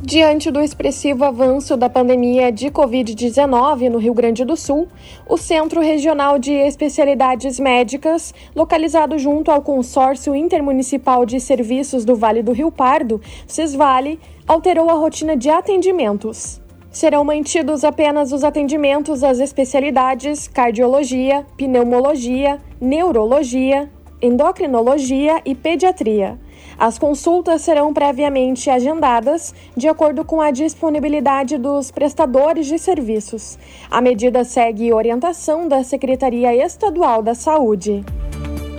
Diante 0.01 0.51
do 0.51 0.59
expressivo 0.59 1.23
avanço 1.23 1.77
da 1.77 1.89
pandemia 1.89 2.51
de 2.51 2.67
Covid-19 2.67 3.89
no 3.89 3.99
Rio 3.99 4.13
Grande 4.13 4.43
do 4.43 4.57
Sul, 4.57 4.89
o 5.25 5.37
Centro 5.37 5.79
Regional 5.79 6.37
de 6.37 6.51
Especialidades 6.51 7.57
Médicas, 7.57 8.33
localizado 8.53 9.17
junto 9.17 9.49
ao 9.49 9.61
Consórcio 9.61 10.35
Intermunicipal 10.35 11.25
de 11.25 11.39
Serviços 11.39 12.03
do 12.03 12.17
Vale 12.17 12.43
do 12.43 12.51
Rio 12.51 12.69
Pardo, 12.69 13.21
CISVALE, 13.47 14.19
alterou 14.45 14.89
a 14.89 14.93
rotina 14.93 15.37
de 15.37 15.49
atendimentos. 15.49 16.59
Serão 16.91 17.23
mantidos 17.23 17.83
apenas 17.83 18.31
os 18.31 18.43
atendimentos 18.43 19.23
às 19.23 19.39
especialidades 19.39 20.47
cardiologia, 20.47 21.45
pneumologia, 21.55 22.59
neurologia, 22.81 23.89
endocrinologia 24.21 25.41
e 25.45 25.55
pediatria 25.55 26.37
as 26.79 26.97
consultas 26.97 27.61
serão 27.61 27.93
previamente 27.93 28.69
agendadas 28.69 29.53
de 29.75 29.89
acordo 29.89 30.23
com 30.23 30.39
a 30.39 30.49
disponibilidade 30.49 31.57
dos 31.57 31.91
prestadores 31.91 32.67
de 32.67 32.79
serviços. 32.79 33.59
A 33.91 33.99
medida 33.99 34.45
segue 34.45 34.93
orientação 34.93 35.67
da 35.67 35.83
Secretaria 35.83 36.55
Estadual 36.55 37.21
da 37.21 37.35
Saúde. 37.35 38.05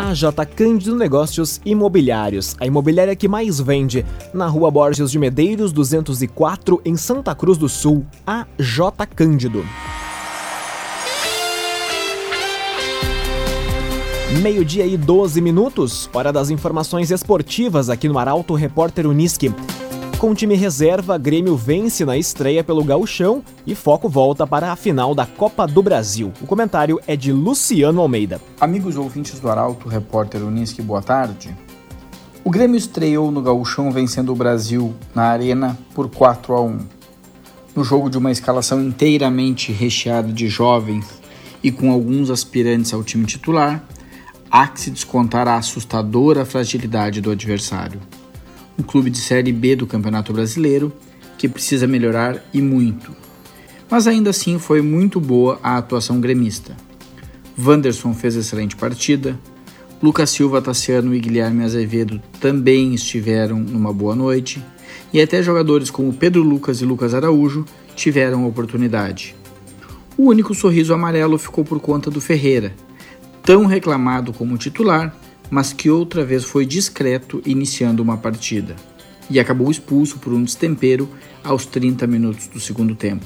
A 0.03 0.15
J 0.15 0.47
Cândido 0.47 0.97
Negócios 0.97 1.61
Imobiliários, 1.63 2.57
a 2.59 2.65
imobiliária 2.65 3.15
que 3.15 3.29
mais 3.29 3.61
vende, 3.61 4.07
na 4.33 4.47
Rua 4.47 4.71
Borges 4.71 5.11
de 5.11 5.19
Medeiros 5.19 5.73
204, 5.73 6.81
em 6.87 6.97
Santa 6.97 7.35
Cruz 7.35 7.59
do 7.59 7.69
Sul. 7.69 8.07
A 8.27 8.47
J 8.59 9.07
Cândido. 9.09 9.63
Meio-dia 14.41 14.87
e 14.87 14.97
12 14.97 15.39
minutos, 15.43 16.09
hora 16.15 16.33
das 16.33 16.49
informações 16.49 17.11
esportivas 17.11 17.91
aqui 17.91 18.09
no 18.09 18.19
Arauto 18.19 18.55
Repórter 18.55 19.07
Uniski. 19.07 19.53
Com 20.21 20.33
o 20.33 20.35
time 20.35 20.55
reserva, 20.55 21.17
Grêmio 21.17 21.57
vence 21.57 22.05
na 22.05 22.15
estreia 22.15 22.63
pelo 22.63 22.85
Gauchão 22.85 23.43
e 23.67 23.75
foco 23.75 24.07
volta 24.07 24.47
para 24.47 24.71
a 24.71 24.77
final 24.77 25.15
da 25.15 25.25
Copa 25.25 25.67
do 25.67 25.83
Brasil. 25.83 26.31
O 26.43 26.47
comentário 26.47 27.01
é 27.07 27.17
de 27.17 27.33
Luciano 27.33 28.03
Almeida. 28.03 28.39
Amigos 28.61 28.99
ouvintes 28.99 29.41
do 29.41 29.49
Arauto 29.49 29.89
Repórter 29.89 30.45
Uniski, 30.45 30.83
boa 30.83 31.01
tarde. 31.01 31.57
O 32.45 32.51
Grêmio 32.51 32.77
estreou 32.77 33.31
no 33.31 33.41
Gauchão 33.41 33.91
vencendo 33.91 34.31
o 34.31 34.37
Brasil 34.37 34.95
na 35.15 35.23
Arena 35.23 35.79
por 35.95 36.11
4 36.11 36.55
a 36.55 36.61
1. 36.61 36.79
No 37.75 37.83
jogo 37.83 38.11
de 38.11 38.19
uma 38.19 38.31
escalação 38.31 38.79
inteiramente 38.79 39.73
recheada 39.73 40.31
de 40.31 40.51
jovens 40.51 41.07
e 41.63 41.73
com 41.73 41.91
alguns 41.91 42.29
aspirantes 42.29 42.93
ao 42.93 43.03
time 43.03 43.25
titular, 43.25 43.83
há 44.51 44.69
que 44.69 44.83
se 44.83 44.91
descontar 44.91 45.49
a 45.49 45.57
assustadora 45.57 46.45
fragilidade 46.45 47.23
do 47.23 47.31
adversário. 47.31 47.99
Um 48.81 48.83
clube 48.83 49.11
de 49.11 49.19
Série 49.19 49.53
B 49.53 49.77
do 49.77 49.87
Campeonato 49.87 50.33
Brasileiro 50.33 50.91
que 51.37 51.47
precisa 51.47 51.87
melhorar 51.87 52.43
e 52.51 52.63
muito. 52.63 53.15
Mas 53.91 54.07
ainda 54.07 54.31
assim 54.31 54.59
foi 54.59 54.81
muito 54.81 55.21
boa 55.21 55.61
a 55.63 55.77
atuação 55.77 56.19
gremista. 56.19 56.75
Wanderson 57.63 58.15
fez 58.15 58.37
excelente 58.37 58.75
partida, 58.77 59.39
Lucas 60.03 60.31
Silva, 60.31 60.63
Tassiano 60.63 61.15
e 61.15 61.21
Guilherme 61.21 61.63
Azevedo 61.63 62.23
também 62.41 62.95
estiveram 62.95 63.59
numa 63.59 63.93
boa 63.93 64.17
noite, 64.17 64.65
e 65.13 65.21
até 65.21 65.43
jogadores 65.43 65.91
como 65.91 66.15
Pedro 66.15 66.43
Lucas 66.43 66.81
e 66.81 66.87
Lucas 66.87 67.13
Araújo 67.13 67.67
tiveram 67.95 68.49
oportunidade. 68.49 69.37
O 70.17 70.23
único 70.31 70.55
sorriso 70.55 70.95
amarelo 70.95 71.37
ficou 71.37 71.67
por 71.67 71.81
conta 71.81 72.11
do 72.11 72.19
Ferreira, 72.19 72.75
tão 73.43 73.67
reclamado 73.67 74.33
como 74.33 74.57
titular, 74.57 75.15
mas 75.51 75.73
que 75.73 75.91
outra 75.91 76.25
vez 76.25 76.45
foi 76.45 76.65
discreto 76.65 77.43
iniciando 77.45 78.03
uma 78.03 78.17
partida 78.17 78.77
e 79.29 79.39
acabou 79.39 79.71
expulso 79.71 80.19
por 80.19 80.33
um 80.33 80.43
destempero 80.43 81.09
aos 81.43 81.65
30 81.67 82.07
minutos 82.07 82.49
do 82.49 82.61
segundo 82.61 82.95
tempo. 82.95 83.25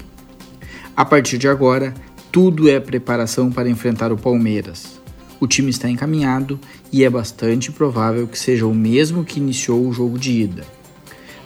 A 0.97 1.05
partir 1.05 1.39
de 1.39 1.49
agora, 1.49 1.95
tudo 2.31 2.69
é 2.69 2.79
preparação 2.79 3.51
para 3.51 3.69
enfrentar 3.69 4.13
o 4.13 4.19
Palmeiras. 4.19 5.01
O 5.41 5.47
time 5.47 5.71
está 5.71 5.89
encaminhado 5.89 6.59
e 6.93 7.05
é 7.05 7.11
bastante 7.11 7.73
provável 7.73 8.27
que 8.27 8.39
seja 8.39 8.67
o 8.67 8.75
mesmo 8.75 9.25
que 9.25 9.41
iniciou 9.41 9.87
o 9.87 9.93
jogo 9.93 10.19
de 10.19 10.31
ida. 10.31 10.65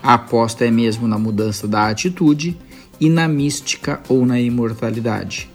A 0.03 0.14
aposta 0.14 0.64
é 0.64 0.71
mesmo 0.71 1.09
na 1.09 1.19
mudança 1.19 1.67
da 1.67 1.88
atitude 1.88 2.57
e 3.01 3.09
na 3.09 3.27
mística 3.27 4.01
ou 4.09 4.25
na 4.27 4.41
imortalidade. 4.41 5.51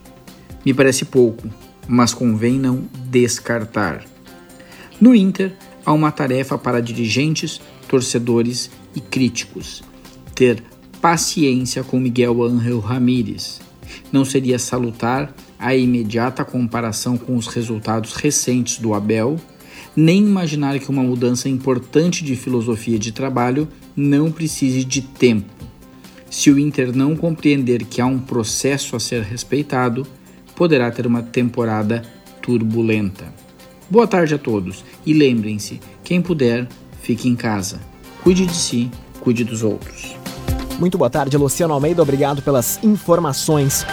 Me 0.66 0.74
parece 0.74 1.06
pouco, 1.06 1.48
mas 1.88 2.14
convém 2.14 2.60
não 2.60 2.84
descartar. 3.10 4.13
No 5.04 5.14
Inter, 5.14 5.52
há 5.86 5.92
uma 5.92 6.14
tarefa 6.14 6.58
para 6.58 6.82
dirigentes, 6.82 7.60
torcedores 7.90 8.72
e 8.96 9.02
críticos: 9.02 9.84
ter 10.34 10.64
paciência 11.02 11.84
com 11.84 12.00
Miguel 12.00 12.42
Ángel 12.42 12.80
Ramírez. 12.80 13.60
Não 14.14 14.24
seria 14.24 14.58
salutar 14.58 15.36
a 15.60 15.76
imediata 15.76 16.46
comparação 16.46 17.18
com 17.18 17.36
os 17.36 17.48
resultados 17.48 18.14
recentes 18.14 18.78
do 18.80 18.94
Abel, 18.94 19.38
nem 19.94 20.24
imaginar 20.24 20.80
que 20.80 20.90
uma 20.90 21.04
mudança 21.04 21.50
importante 21.50 22.24
de 22.24 22.38
filosofia 22.38 22.98
de 22.98 23.12
trabalho 23.12 23.68
não 23.94 24.32
precise 24.32 24.86
de 24.86 25.02
tempo. 25.02 25.52
Se 26.30 26.50
o 26.50 26.58
Inter 26.58 26.96
não 26.96 27.14
compreender 27.14 27.84
que 27.84 28.00
há 28.00 28.06
um 28.06 28.20
processo 28.20 28.96
a 28.96 29.02
ser 29.02 29.22
respeitado, 29.22 30.08
poderá 30.56 30.90
ter 30.90 31.06
uma 31.06 31.22
temporada 31.22 32.04
turbulenta. 32.42 33.43
Boa 33.94 34.08
tarde 34.08 34.34
a 34.34 34.40
todos 34.40 34.84
e 35.06 35.14
lembrem-se: 35.14 35.80
quem 36.04 36.20
puder, 36.20 36.68
fique 37.04 37.30
em 37.30 37.36
casa. 37.36 37.80
Cuide 38.24 38.48
de 38.48 38.56
si, 38.56 38.90
cuide 39.20 39.44
dos 39.44 39.62
outros. 39.62 40.16
Muito 40.80 40.98
boa 40.98 41.12
tarde, 41.12 41.38
Luciano 41.38 41.76
Almeida. 41.76 42.02
Obrigado 42.02 42.42
pelas 42.42 42.84
informações. 42.84 43.86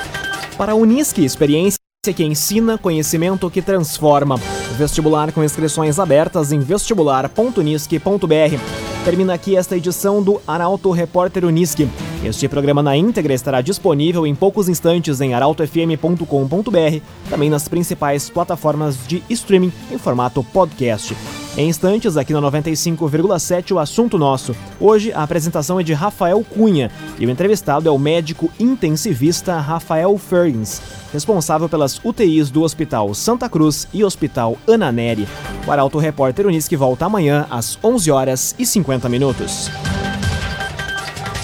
Para 0.57 0.73
a 0.73 0.75
Unisque, 0.75 1.23
experiência 1.23 1.79
que 2.03 2.25
ensina, 2.25 2.79
conhecimento 2.79 3.51
que 3.51 3.61
transforma. 3.61 4.39
Vestibular 4.79 5.33
com 5.33 5.45
inscrições 5.45 5.99
abertas 5.99 6.51
em 6.51 6.61
vestibular.unisque.br. 6.61 9.05
Termina 9.05 9.35
aqui 9.35 9.55
esta 9.55 9.77
edição 9.77 10.23
do 10.23 10.41
Arauto 10.47 10.91
Repórter 10.93 11.45
Unisque. 11.45 11.87
Este 12.23 12.47
programa 12.49 12.83
na 12.83 12.95
íntegra 12.95 13.33
estará 13.33 13.63
disponível 13.63 14.27
em 14.27 14.35
poucos 14.35 14.69
instantes 14.69 15.23
em 15.23 15.33
arautofm.com.br, 15.33 17.01
também 17.31 17.49
nas 17.49 17.67
principais 17.67 18.29
plataformas 18.29 18.99
de 19.07 19.23
streaming 19.31 19.73
em 19.91 19.97
formato 19.97 20.45
podcast. 20.45 21.17
Em 21.57 21.69
instantes, 21.69 22.19
aqui 22.19 22.35
na 22.35 22.41
95,7, 22.43 23.73
o 23.73 23.79
assunto 23.79 24.19
nosso. 24.19 24.55
Hoje, 24.79 25.13
a 25.13 25.23
apresentação 25.23 25.81
é 25.81 25.83
de 25.83 25.95
Rafael 25.95 26.45
Cunha 26.45 26.91
e 27.19 27.25
o 27.25 27.31
entrevistado 27.31 27.89
é 27.89 27.93
o 27.93 27.99
médico 27.99 28.51
intensivista 28.61 29.59
Rafael 29.59 30.17
Fergens, 30.19 30.81
responsável 31.13 31.71
pelas 31.71 31.99
UTIs 32.05 32.51
do 32.51 32.63
Hospital 32.63 33.15
Santa 33.15 33.49
Cruz 33.49 33.89
e 33.95 34.05
Hospital 34.05 34.59
Ana 34.67 34.93
Neri. 34.93 35.27
O 35.67 35.73
Arauto 35.73 35.99
Repórter 35.99 36.47
Unisque 36.47 36.77
volta 36.77 37.07
amanhã 37.07 37.47
às 37.51 37.79
11 37.83 38.11
horas 38.11 38.55
e 38.59 38.67
50 38.67 39.09
minutos. 39.09 39.71